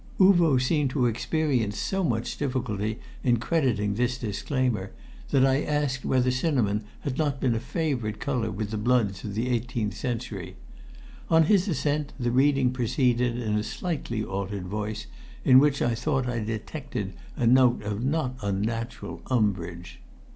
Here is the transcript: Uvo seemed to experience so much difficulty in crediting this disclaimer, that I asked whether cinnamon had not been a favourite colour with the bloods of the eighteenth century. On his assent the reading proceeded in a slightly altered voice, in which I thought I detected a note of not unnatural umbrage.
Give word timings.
Uvo 0.19 0.57
seemed 0.59 0.89
to 0.89 1.05
experience 1.05 1.77
so 1.77 2.03
much 2.03 2.39
difficulty 2.39 2.97
in 3.23 3.37
crediting 3.37 3.93
this 3.93 4.17
disclaimer, 4.17 4.93
that 5.29 5.45
I 5.45 5.61
asked 5.61 6.03
whether 6.05 6.31
cinnamon 6.31 6.85
had 7.01 7.19
not 7.19 7.39
been 7.39 7.53
a 7.53 7.59
favourite 7.59 8.19
colour 8.19 8.49
with 8.49 8.71
the 8.71 8.79
bloods 8.79 9.23
of 9.23 9.35
the 9.35 9.47
eighteenth 9.49 9.93
century. 9.95 10.55
On 11.29 11.43
his 11.43 11.67
assent 11.67 12.13
the 12.19 12.31
reading 12.31 12.71
proceeded 12.71 13.37
in 13.37 13.53
a 13.55 13.61
slightly 13.61 14.23
altered 14.23 14.65
voice, 14.65 15.05
in 15.45 15.59
which 15.59 15.83
I 15.83 15.93
thought 15.93 16.27
I 16.27 16.39
detected 16.39 17.13
a 17.37 17.45
note 17.45 17.83
of 17.83 18.03
not 18.03 18.33
unnatural 18.41 19.21
umbrage. 19.29 19.99